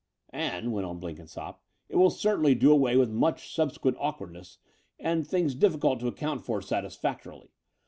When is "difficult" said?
5.53-5.99